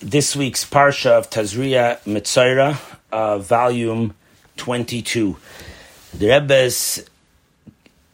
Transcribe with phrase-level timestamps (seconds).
[0.00, 2.78] this week's Parsha of Tazria Mitzaira,
[3.10, 4.14] uh, volume
[4.58, 5.36] 22.
[6.14, 7.08] The Rebbe's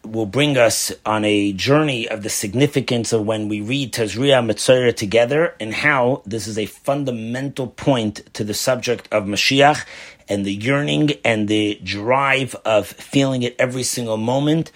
[0.05, 4.95] will bring us on a journey of the significance of when we read Tazria Mitzaira
[4.95, 9.85] together and how this is a fundamental point to the subject of Mashiach
[10.29, 14.71] and the yearning and the drive of feeling it every single moment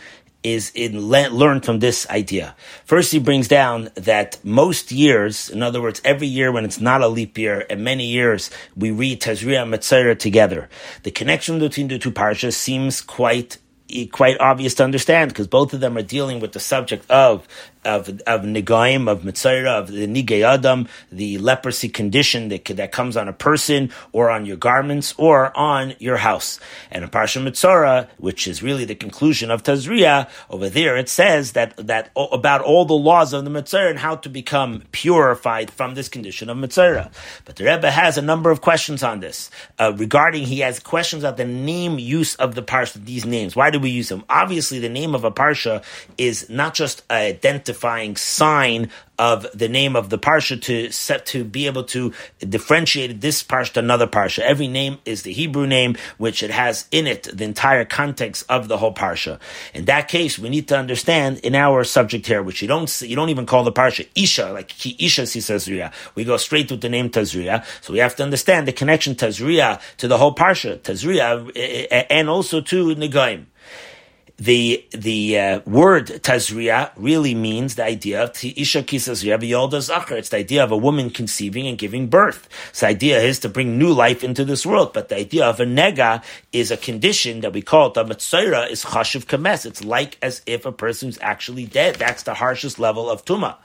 [0.47, 2.55] is in learned from this idea.
[2.85, 7.03] First, he brings down that most years, in other words, every year when it's not
[7.03, 10.69] a leap year, and many years we read Tazria and Metzora together.
[11.03, 13.59] The connection between the two parshas seems quite
[14.11, 17.47] quite obvious to understand because both of them are dealing with the subject of
[17.87, 23.17] of of negaim of mitzayra of the nigay adam, the leprosy condition that that comes
[23.17, 26.59] on a person or on your garments or on your house.
[26.91, 31.53] And in Parsha Mitzora, which is really the conclusion of Tazria, over there it says
[31.53, 35.95] that that about all the laws of the mitzayra and how to become purified from
[35.95, 37.13] this condition of mitzayra.
[37.45, 40.45] But the Rebbe has a number of questions on this uh, regarding.
[40.45, 43.05] He has questions of the name use of the parsha.
[43.05, 43.55] These names.
[43.55, 44.25] Why do we use them?
[44.29, 45.83] Obviously, the name of a parsha
[46.19, 51.43] is not just identified identifying sign of the name of the parsha to set to
[51.43, 54.41] be able to differentiate this parsha to another parsha.
[54.41, 58.69] Every name is the Hebrew name, which it has in it the entire context of
[58.69, 59.39] the whole parsha.
[59.73, 63.09] In that case, we need to understand in our subject here, which you don't see,
[63.09, 65.93] you don't even call the parsha Isha, like Ki Isha Sisazriya.
[66.15, 67.65] We go straight with the name Tazriya.
[67.81, 72.05] So we have to understand the connection Tazriya to the whole parsha, Tazriya, eh, eh,
[72.11, 73.47] and also to Negaim
[74.39, 80.17] the the uh, word tazriya really means the idea of isha kisazriya v'yolda zachar.
[80.17, 82.49] It's the idea of a woman conceiving and giving birth.
[82.73, 84.93] So the idea is to bring new life into this world.
[84.93, 88.85] But the idea of a nega is a condition that we call the mitzayra is
[88.85, 89.65] chashiv kames.
[89.65, 91.95] It's like as if a person's actually dead.
[91.95, 93.57] That's the harshest level of tuma.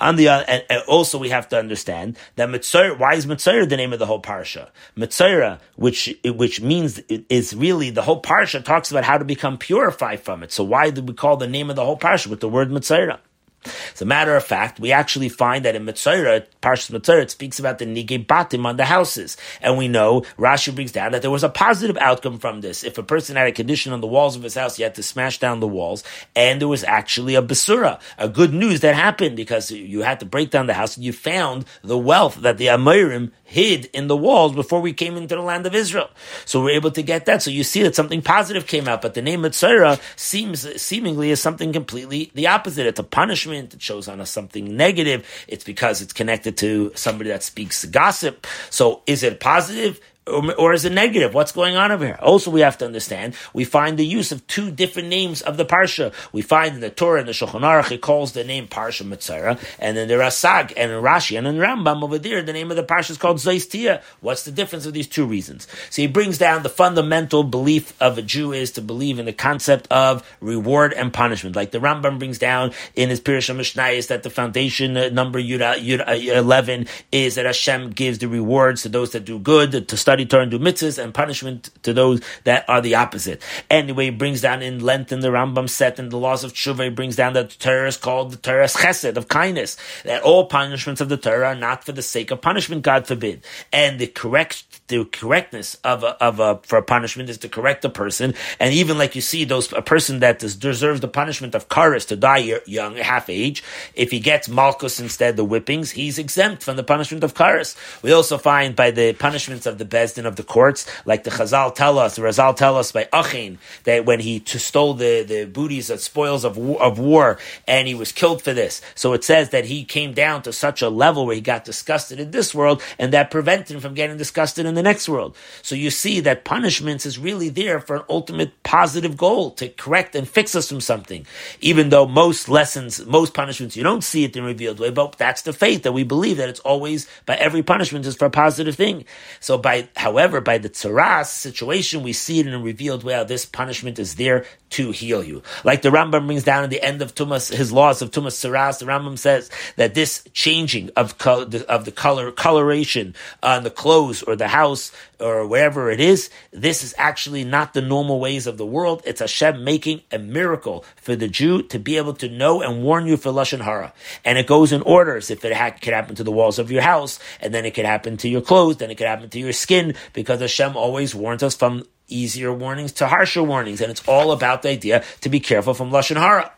[0.00, 3.68] On the uh, and, and also we have to understand that Mitzayra, why is Mitzayra
[3.68, 4.68] the name of the whole parsha?
[4.96, 10.07] Mitzayra, which which means is really the whole parsha talks about how to become purified
[10.16, 10.52] from it.
[10.52, 13.18] So why do we call the name of the whole parsha with the word Mitzayra?
[13.64, 17.58] As a matter of fact, we actually find that in Mitzayra, Parshas Mitzayra, it speaks
[17.58, 19.36] about the Nige Batim on the houses.
[19.60, 22.84] And we know, Rashi brings down that there was a positive outcome from this.
[22.84, 25.02] If a person had a condition on the walls of his house, he had to
[25.02, 26.04] smash down the walls.
[26.36, 30.26] And there was actually a Basura, a good news that happened because you had to
[30.26, 34.16] break down the house and you found the wealth that the Amirim hid in the
[34.16, 36.10] walls before we came into the land of Israel.
[36.44, 37.42] So we're able to get that.
[37.42, 41.40] So you see that something positive came out, but the name Mitzayra seems, seemingly is
[41.40, 42.86] something completely the opposite.
[42.86, 45.26] It's a punishment It shows on us something negative.
[45.48, 48.46] It's because it's connected to somebody that speaks gossip.
[48.70, 50.00] So is it positive?
[50.28, 51.34] Or, is it negative?
[51.34, 52.18] What's going on over here?
[52.20, 55.64] Also, we have to understand, we find the use of two different names of the
[55.64, 56.12] Parsha.
[56.32, 59.58] We find in the Torah and the Shulchan Aruch, it calls the name Parsha Mitzara,
[59.78, 62.76] and then the Rasag and in Rashi and in Rambam over there, the name of
[62.76, 64.02] the Parsha is called Zaistia.
[64.20, 65.66] What's the difference of these two reasons?
[65.90, 69.32] So he brings down the fundamental belief of a Jew is to believe in the
[69.32, 71.56] concept of reward and punishment.
[71.56, 75.60] Like the Rambam brings down in his Pirush Mishnayis that the foundation uh, number Yud,
[75.60, 80.17] uh, 11 is that Hashem gives the rewards to those that do good, to study
[80.18, 83.42] study Torah do mitzvahs, and punishment to those that are the opposite.
[83.70, 86.84] Anyway, he brings down in length in the Rambam set and the laws of Tshuva,
[86.84, 90.46] he brings down that the Torah is called the Torah chesed, of kindness, that all
[90.46, 93.44] punishments of the Torah are not for the sake of punishment, God forbid.
[93.72, 97.84] And the correct the correctness of a, of a for a punishment is to correct
[97.84, 101.68] a person, and even like you see those a person that deserves the punishment of
[101.68, 103.62] karis to die young, half age,
[103.94, 107.76] if he gets malkus instead the whippings, he's exempt from the punishment of karis.
[108.02, 111.74] We also find by the punishments of the best of the courts, like the Chazal
[111.74, 115.88] tell us, the Razal tell us by Achan, that when he stole the, the booties,
[115.88, 118.80] the spoils of, of war, and he was killed for this.
[118.94, 122.20] So it says that he came down to such a level where he got disgusted
[122.20, 125.36] in this world, and that prevented him from getting disgusted in the next world.
[125.62, 130.14] So you see that punishments is really there for an ultimate positive goal, to correct
[130.14, 131.26] and fix us from something.
[131.60, 135.42] Even though most lessons, most punishments, you don't see it in revealed way, but that's
[135.42, 138.76] the faith that we believe that it's always, by every punishment is for a positive
[138.76, 139.04] thing.
[139.40, 143.24] So by However, by the tzaras situation, we see it in a revealed way how
[143.24, 145.42] this punishment is there to heal you.
[145.64, 148.78] Like the Rambam brings down at the end of Tumas, his laws of Tumas tzaras,
[148.78, 154.36] the Rambam says that this changing of, of the color, coloration on the clothes or
[154.36, 158.66] the house or wherever it is, this is actually not the normal ways of the
[158.66, 159.02] world.
[159.04, 163.06] It's Hashem making a miracle for the Jew to be able to know and warn
[163.06, 163.92] you for Lashon Hara.
[164.24, 165.30] And it goes in orders.
[165.30, 167.84] If it ha- could happen to the walls of your house, and then it could
[167.84, 169.77] happen to your clothes, then it could happen to your skin,
[170.12, 174.62] because Hashem always warns us from easier warnings to harsher warnings, and it's all about
[174.62, 176.52] the idea to be careful from lashon hara.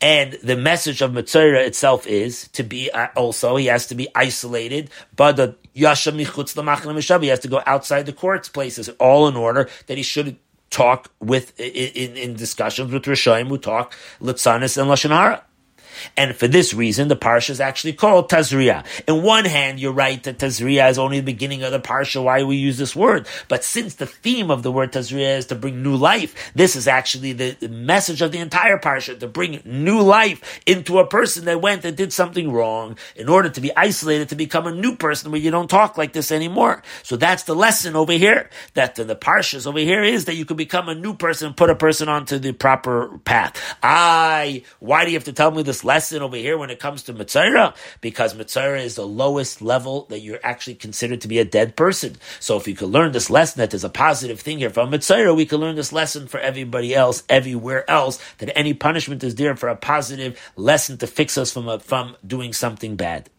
[0.00, 4.08] And the message of Metzora itself is to be uh, also, he has to be
[4.14, 9.36] isolated, but the Yasha Michutz He has to go outside the courts places, all in
[9.36, 10.36] order that he should
[10.70, 15.44] talk with in, in discussions with Rishonim who talk Litzanis and Lashon Hara.
[16.16, 18.84] And for this reason, the parsha is actually called Tazria.
[19.06, 22.22] In one hand, you're right that Tazria is only the beginning of the parsha.
[22.22, 23.26] Why we use this word?
[23.48, 26.88] But since the theme of the word Tazria is to bring new life, this is
[26.88, 31.60] actually the, message of the entire parsha to bring new life into a person that
[31.60, 35.30] went and did something wrong in order to be isolated to become a new person
[35.30, 36.82] where you don't talk like this anymore.
[37.02, 38.50] So that's the lesson over here.
[38.74, 41.56] That the, the parshas over here is that you can become a new person and
[41.56, 43.56] put a person onto the proper path.
[43.82, 47.02] I, why do you have to tell me this lesson over here when it comes
[47.04, 51.44] to Metzora, because Metzora is the lowest level that you're actually considered to be a
[51.44, 52.16] dead person.
[52.40, 55.34] So if you could learn this lesson that there's a positive thing here from Metzora,
[55.34, 59.56] we can learn this lesson for everybody else, everywhere else, that any punishment is there
[59.56, 63.30] for a positive lesson to fix us from, a, from doing something bad.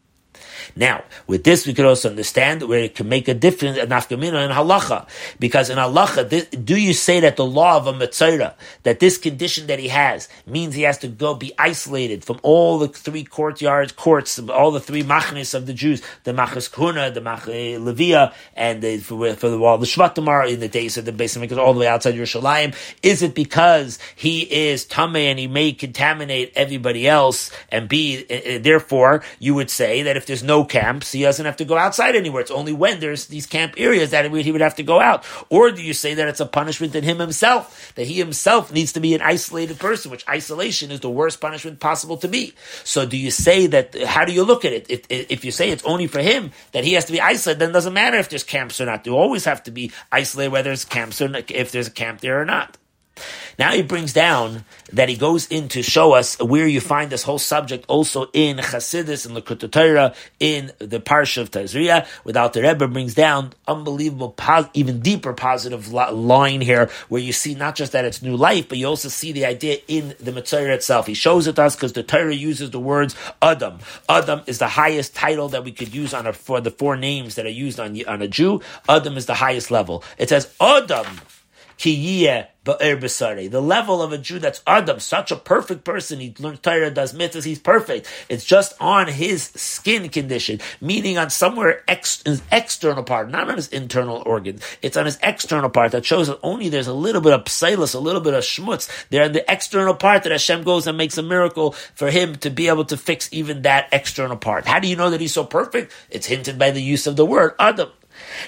[0.75, 4.45] Now, with this, we could also understand where it can make a difference in nafkamina
[4.45, 5.07] and halacha.
[5.39, 8.53] Because in halacha, this, do you say that the law of a metzora,
[8.83, 12.79] that this condition that he has, means he has to go be isolated from all
[12.79, 17.21] the three courtyards, courts, all the three machnes of the Jews, the machas kuna, the
[17.21, 21.05] mach levia, and the, for, for the wall, the shvatim are in the days of
[21.05, 22.75] the base of all the way outside Yerushalayim?
[23.03, 28.59] Is it because he is tameh and he may contaminate everybody else and be, uh,
[28.61, 32.15] therefore, you would say that if there's no camps, he doesn't have to go outside
[32.15, 32.41] anywhere.
[32.41, 35.25] It's only when there's these camp areas that he would have to go out.
[35.49, 38.93] Or do you say that it's a punishment in him himself, that he himself needs
[38.93, 42.53] to be an isolated person, which isolation is the worst punishment possible to be.
[42.83, 44.85] So do you say that, how do you look at it?
[44.89, 47.71] If, if you say it's only for him, that he has to be isolated, then
[47.71, 49.05] it doesn't matter if there's camps or not.
[49.05, 52.21] You always have to be isolated whether it's camps or not, if there's a camp
[52.21, 52.77] there or not.
[53.57, 57.23] Now he brings down that he goes in to show us where you find this
[57.23, 62.07] whole subject also in Chassidus and Likutei Torah in the Parsha of Tazria.
[62.23, 64.35] Without the Rebbe brings down unbelievable,
[64.73, 68.77] even deeper positive line here, where you see not just that it's new life, but
[68.77, 71.07] you also see the idea in the Metzora itself.
[71.07, 73.79] He shows it to us because the Torah uses the words Adam.
[74.07, 77.35] Adam is the highest title that we could use on a, for the four names
[77.35, 78.61] that are used on on a Jew.
[78.87, 80.03] Adam is the highest level.
[80.17, 81.05] It says Adam
[83.47, 87.13] the level of a Jew that's Adam, such a perfect person, he learns Torah, does
[87.13, 88.07] mitzvahs, he's perfect.
[88.27, 93.55] It's just on his skin condition, meaning on somewhere ex, his external part, not on
[93.55, 94.61] his internal organs.
[94.81, 97.95] It's on his external part that shows that only there's a little bit of psilus,
[97.95, 101.17] a little bit of schmutz there in the external part that Hashem goes and makes
[101.17, 104.65] a miracle for him to be able to fix even that external part.
[104.65, 105.93] How do you know that he's so perfect?
[106.09, 107.89] It's hinted by the use of the word Adam.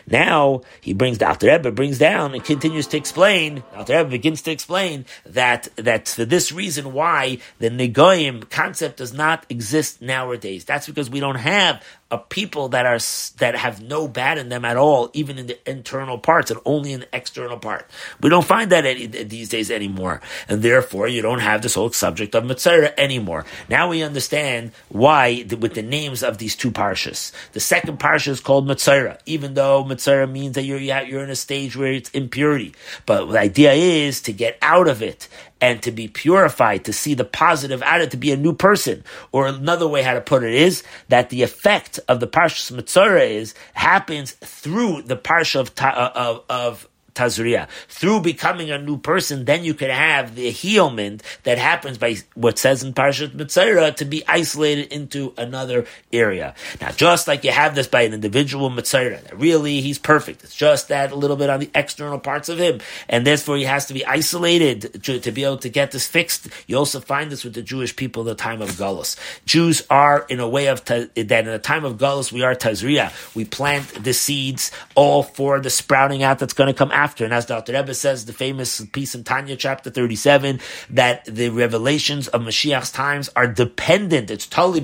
[0.08, 3.64] Now he brings the Alter Rebbe brings down and continues to explain.
[3.76, 9.14] Alter Rebbe begins to explain that that for this reason why the Negoim concept does
[9.14, 10.66] not exist nowadays.
[10.66, 13.00] That's because we don't have of people that are
[13.38, 16.92] that have no bad in them at all, even in the internal parts, and only
[16.92, 17.90] in the external part.
[18.22, 21.92] We don't find that any, these days anymore, and therefore you don't have this whole
[21.92, 23.46] subject of metzora anymore.
[23.70, 27.32] Now we understand why the, with the names of these two parshas.
[27.54, 31.36] The second parsha is called metzora, even though metzora means that you're you're in a
[31.36, 32.76] stage where it's impurity,
[33.06, 35.30] but the idea is to get out of it
[35.62, 38.54] and to be purified, to see the positive out of it, to be a new
[38.54, 39.04] person.
[39.32, 43.30] Or another way how to put it is that the effect of the Parshas Mitzorah
[43.30, 47.68] is happens through the Parsha of, uh, of, of Tazria.
[47.88, 52.58] Through becoming a new person, then you can have the healment that happens by what
[52.58, 56.56] says in Parashat Metzora to be isolated into another area.
[56.80, 60.44] Now, just like you have this by an individual Metzora, that really he's perfect.
[60.44, 62.80] It's just that a little bit on the external parts of him.
[63.10, 66.48] And therefore he has to be isolated to, to be able to get this fixed.
[66.68, 69.18] You also find this with the Jewish people in the time of Gullus.
[69.46, 72.56] Jews are in a way of, ta- that in the time of Gullus, we are
[72.56, 73.12] Tazria.
[73.36, 77.26] We plant the seeds all for the sprouting out that's going to come after.
[77.26, 80.60] And as the Alter Rebbe says, the famous piece in Tanya chapter 37,
[80.92, 84.30] that the revelations of Mashiach's times are dependent.
[84.30, 84.82] It's totally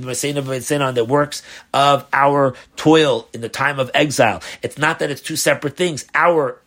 [0.81, 1.43] on the works
[1.74, 4.41] of our toil in the time of exile.
[4.63, 6.05] It's not that it's two separate things.
[6.15, 6.59] Our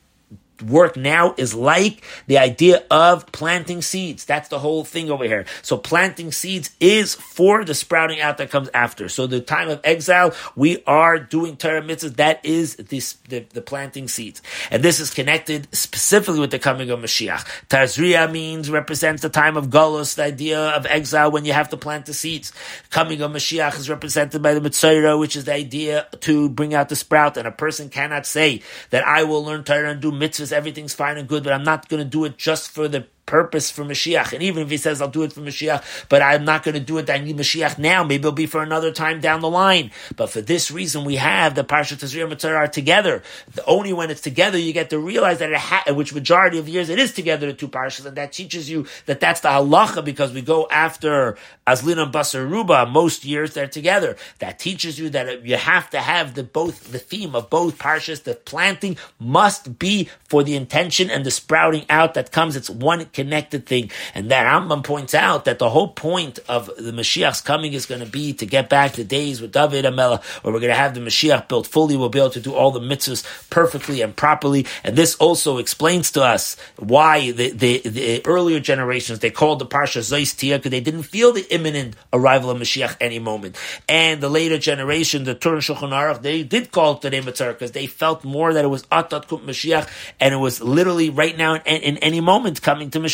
[0.62, 4.24] work now is like the idea of planting seeds.
[4.24, 5.46] That's the whole thing over here.
[5.62, 9.08] So planting seeds is for the sprouting out that comes after.
[9.08, 12.16] So the time of exile, we are doing Torah mitzvahs.
[12.16, 14.42] That is this, the, the planting seeds.
[14.70, 17.46] And this is connected specifically with the coming of Mashiach.
[17.68, 21.76] Tazria means, represents the time of Golos, the idea of exile when you have to
[21.76, 22.52] plant the seeds.
[22.90, 26.88] Coming of Mashiach is represented by the Metzora, which is the idea to bring out
[26.88, 27.36] the sprout.
[27.36, 31.18] And a person cannot say that I will learn Torah and do mitzvahs everything's fine
[31.18, 34.32] and good, but I'm not going to do it just for the purpose for Mashiach.
[34.32, 36.80] And even if he says, I'll do it for Mashiach, but I'm not going to
[36.80, 38.02] do it, I need Mashiach now.
[38.02, 39.92] Maybe it'll be for another time down the line.
[40.16, 43.22] But for this reason, we have the Parsha Metzora are together.
[43.54, 46.68] The, only when it's together, you get to realize that it ha- which majority of
[46.68, 50.04] years it is together, the two Parshas, and that teaches you that that's the halacha
[50.04, 51.36] because we go after
[51.68, 54.16] Azlina and Basar Ruba, most years they're together.
[54.40, 58.24] That teaches you that you have to have the both, the theme of both Parshas,
[58.24, 62.56] the planting must be for the intention and the sprouting out that comes.
[62.56, 63.90] It's one connected thing.
[64.14, 68.00] And that Rambam points out that the whole point of the Mashiach's coming is going
[68.00, 70.94] to be to get back the days with David Amela, where we're going to have
[70.94, 71.96] the Mashiach built fully.
[71.96, 74.66] We'll be able to do all the mitzvahs perfectly and properly.
[74.84, 79.66] And this also explains to us why the, the, the earlier generations, they called the
[79.66, 83.56] Parsha Zeis because they didn't feel the imminent arrival of Mashiach any moment.
[83.88, 87.26] And the later generation, the Tur and Shulchan Aruch, they did call it the name
[87.26, 91.36] of because they felt more that it was Atat Mashiach, and it was literally right
[91.36, 93.09] now in, in, any moment coming to Mashiach.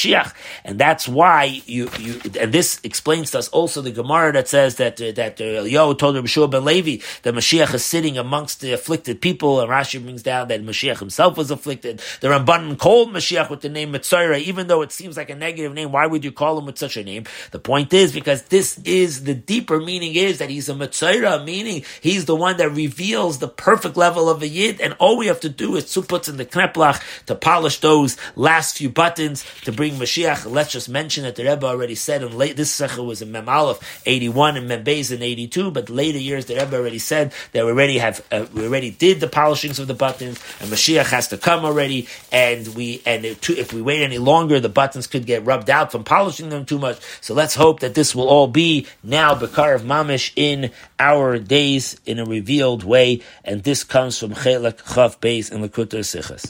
[0.65, 4.77] And that's why you, you, and this explains to us also the Gemara that says
[4.77, 8.73] that, uh, that uh, Yo told Rabbi ben Levi that Mashiach is sitting amongst the
[8.73, 12.03] afflicted people, and Rashi brings down that Mashiach himself was afflicted.
[12.21, 15.73] The Ramban called Mashiach with the name Mitzorah, even though it seems like a negative
[15.73, 15.93] name.
[15.93, 17.25] Why would you call him with such a name?
[17.53, 21.85] The point is because this is the deeper meaning is that he's a Mitzorah, meaning
[22.01, 25.41] he's the one that reveals the perfect level of a Yid, and all we have
[25.41, 29.86] to do is tzuputs in the kneplach to polish those last few buttons to bring
[29.95, 30.51] Mashiach.
[30.51, 33.49] Let's just mention that the Rebbe already said in late, this Secha was in Mem
[33.49, 37.65] Aleph 81 and Mem Beis in 82, but later years the Rebbe already said that
[37.65, 41.29] we already have, uh, we already did the polishings of the buttons, and Mashiach has
[41.29, 45.45] to come already, and we, and if we wait any longer, the buttons could get
[45.45, 46.99] rubbed out from polishing them too much.
[47.21, 51.99] So let's hope that this will all be now Bekar of Mamish in our days
[52.05, 56.45] in a revealed way, and this comes from Chelek Chof Beis in the Kutar Sichas.